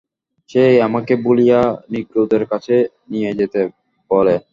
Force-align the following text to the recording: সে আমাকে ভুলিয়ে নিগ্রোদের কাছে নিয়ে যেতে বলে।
সে 0.49 0.63
আমাকে 0.87 1.13
ভুলিয়ে 1.23 1.59
নিগ্রোদের 1.91 2.43
কাছে 2.51 2.75
নিয়ে 3.11 3.31
যেতে 3.39 3.59
বলে। 4.11 4.35